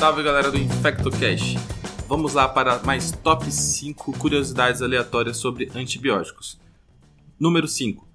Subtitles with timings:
[0.00, 1.58] Salve galera do InfectoCast!
[2.08, 6.58] Vamos lá para mais top 5 curiosidades aleatórias sobre antibióticos.
[7.38, 8.08] Número 5.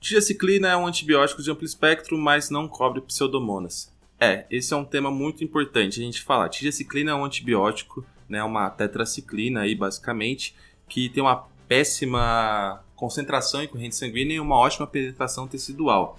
[0.00, 3.94] Tigecyclina é um antibiótico de amplo espectro, mas não cobre pseudomonas.
[4.18, 6.48] É, esse é um tema muito importante a gente falar.
[6.48, 10.56] Tigecyclina é um antibiótico, né, uma tetraciclina aí basicamente,
[10.88, 16.18] que tem uma péssima concentração em corrente sanguínea e uma ótima penetração tecidual.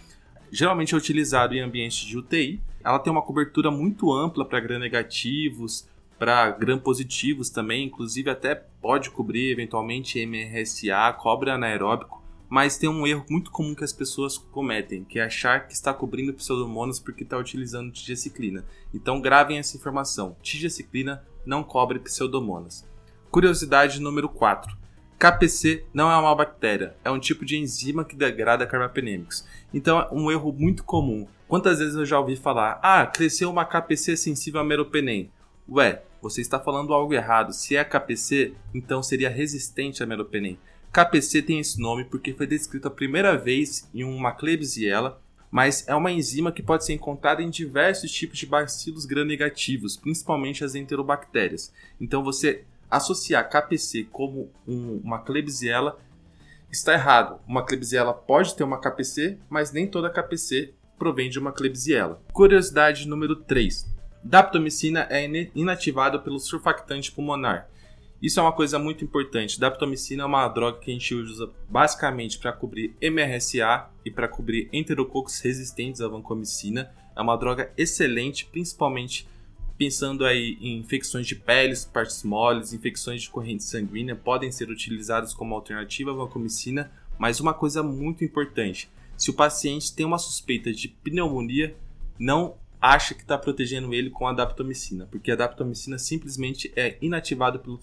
[0.51, 2.61] Geralmente é utilizado em ambientes de UTI.
[2.83, 9.51] Ela tem uma cobertura muito ampla para gram-negativos, para gram-positivos também, inclusive até pode cobrir
[9.51, 15.19] eventualmente MRSA, cobre anaeróbico, mas tem um erro muito comum que as pessoas cometem, que
[15.19, 18.65] é achar que está cobrindo pseudomonas porque está utilizando tigeciclina.
[18.93, 22.87] Então gravem essa informação, tigeciclina não cobre pseudomonas.
[23.31, 24.78] Curiosidade número 4.
[25.19, 29.45] KPC não é uma bactéria, é um tipo de enzima que degrada carbapenêmicos.
[29.73, 31.27] Então é um erro muito comum.
[31.45, 35.29] Quantas vezes eu já ouvi falar: "Ah, cresceu uma KPC sensível a meropenem".
[35.67, 37.51] Ué, você está falando algo errado.
[37.51, 40.57] Se é KPC, então seria resistente a meropenem.
[40.89, 45.93] KPC tem esse nome porque foi descrito a primeira vez em uma Klebsiella, mas é
[45.93, 51.73] uma enzima que pode ser encontrada em diversos tipos de bacilos gram-negativos, principalmente as enterobactérias.
[51.99, 55.97] Então você associar KPC como um, uma Klebsiella
[56.71, 57.39] está errado.
[57.47, 62.21] Uma Klebsiella pode ter uma KPC, mas nem toda KPC provém de uma Klebsiella.
[62.33, 63.87] Curiosidade número 3.
[64.23, 67.69] Daptomicina é inativada pelo surfactante pulmonar.
[68.21, 69.57] Isso é uma coisa muito importante.
[69.57, 74.67] Daptomicina é uma droga que a gente usa basicamente para cobrir MRSA e para cobrir
[74.73, 76.91] enterococos resistentes à vancomicina.
[77.15, 79.25] É uma droga excelente, principalmente
[79.79, 85.33] Pensando aí em infecções de peles, partes moles, infecções de corrente sanguínea, podem ser utilizadas
[85.33, 90.73] como alternativa à vancomicina, mas uma coisa muito importante: se o paciente tem uma suspeita
[90.73, 91.77] de pneumonia,
[92.19, 97.57] não acha que está protegendo ele com a daptomicina, porque a daptomicina simplesmente é inativada
[97.57, 97.79] pelo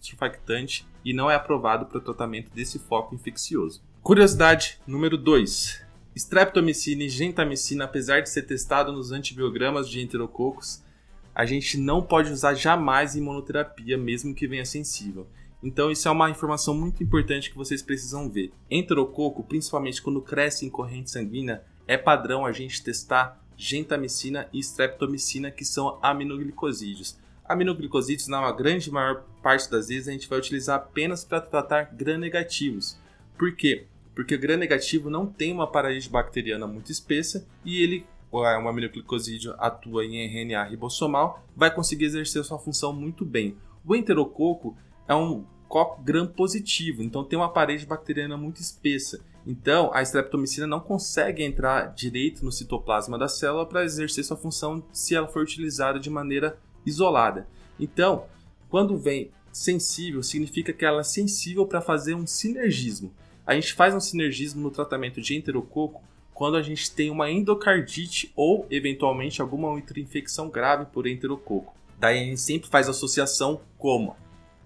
[0.00, 3.82] surfactante e não é aprovado para o tratamento desse foco infeccioso.
[4.02, 5.84] Curiosidade número 2.
[6.16, 10.82] Streptomicina e gentamicina, apesar de ser testado nos antibiogramas de enterococos,
[11.34, 15.26] a gente não pode usar jamais imunoterapia, mesmo que venha sensível.
[15.62, 18.52] Então isso é uma informação muito importante que vocês precisam ver.
[18.70, 25.50] Enterococo, principalmente quando cresce em corrente sanguínea, é padrão a gente testar gentamicina e streptomicina,
[25.50, 27.16] que são aminoglicosídeos.
[27.44, 32.98] Aminoglicosídeos, na grande maior parte das vezes, a gente vai utilizar apenas para tratar gram-negativos.
[33.38, 33.86] Por quê?
[34.14, 38.06] Porque o gram-negativo não tem uma parede bacteriana muito espessa e ele
[38.42, 43.56] um aminoglicosídeo atua em RNA ribossomal, vai conseguir exercer sua função muito bem.
[43.86, 49.20] O enterococo é um coco gram positivo, então tem uma parede bacteriana muito espessa.
[49.46, 54.82] Então, a streptomicina não consegue entrar direito no citoplasma da célula para exercer sua função
[54.92, 57.46] se ela for utilizada de maneira isolada.
[57.78, 58.24] Então,
[58.70, 63.12] quando vem sensível, significa que ela é sensível para fazer um sinergismo.
[63.46, 66.02] A gente faz um sinergismo no tratamento de enterococo
[66.34, 71.74] quando a gente tem uma endocardite ou eventualmente alguma outra infecção grave por enterococo.
[71.98, 74.16] Daí a gente sempre faz associação como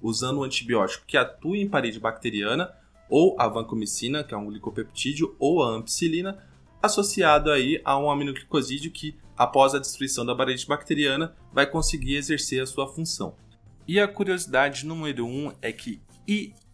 [0.03, 2.75] usando um antibiótico que atua em parede bacteriana
[3.09, 6.43] ou a vancomicina, que é um glicopeptídeo, ou a ampicilina,
[6.83, 12.63] associado aí a um aminoglicosídeo que, após a destruição da parede bacteriana, vai conseguir exercer
[12.63, 13.35] a sua função.
[13.87, 16.01] E a curiosidade número 1 um é que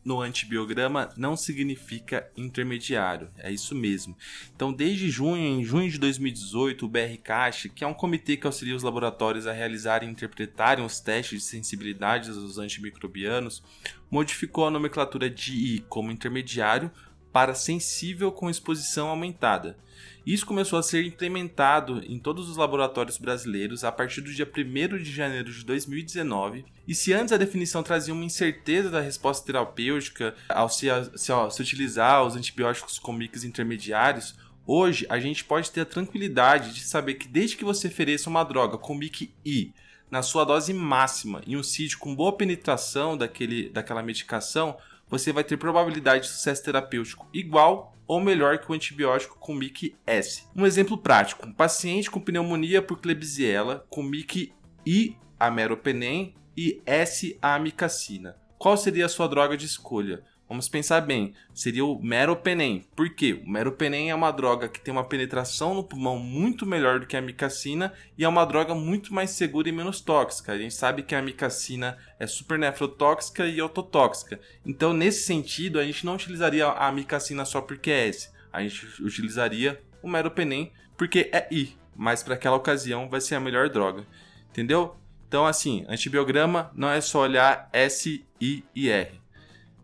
[0.05, 4.17] no antibiograma não significa intermediário, é isso mesmo.
[4.55, 8.77] Então, desde junho, em junho de 2018, o BRCAST, que é um comitê que auxilia
[8.77, 13.63] os laboratórios a realizarem e interpretarem os testes de sensibilidade dos antimicrobianos,
[14.11, 16.91] modificou a nomenclatura de I como intermediário
[17.34, 19.77] para sensível com exposição aumentada.
[20.25, 24.99] Isso começou a ser implementado em todos os laboratórios brasileiros a partir do dia 1
[24.99, 26.65] de janeiro de 2019.
[26.87, 30.87] E se antes a definição trazia uma incerteza da resposta terapêutica ao se,
[31.17, 36.73] se, se utilizar os antibióticos com mix intermediários, hoje a gente pode ter a tranquilidade
[36.73, 39.75] de saber que desde que você ofereça uma droga com MIC I
[40.09, 44.76] na sua dose máxima e um CID com boa penetração daquele, daquela medicação,
[45.19, 49.96] você vai ter probabilidade de sucesso terapêutico igual ou melhor que o antibiótico com MIC
[50.06, 50.46] S.
[50.56, 54.52] Um exemplo prático: um paciente com pneumonia por Klebsiella com MIC
[54.84, 58.37] I ameropenem e S amicacina.
[58.58, 60.25] Qual seria a sua droga de escolha?
[60.46, 62.85] Vamos pensar bem, seria o meropenem.
[62.94, 63.41] Por quê?
[63.44, 67.17] O meropenem é uma droga que tem uma penetração no pulmão muito melhor do que
[67.17, 70.52] a micacina e é uma droga muito mais segura e menos tóxica.
[70.52, 74.38] A gente sabe que a micacina é super nefrotóxica e ototóxica.
[74.67, 78.29] Então, nesse sentido, a gente não utilizaria a micacina só porque é S.
[78.52, 83.40] A gente utilizaria o meropenem porque é I, mas para aquela ocasião vai ser a
[83.40, 84.06] melhor droga.
[84.50, 84.94] Entendeu?
[85.26, 89.24] Então, assim, antibiograma não é só olhar S, I e R.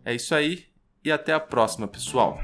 [0.03, 0.65] É isso aí
[1.03, 2.39] e até a próxima, pessoal.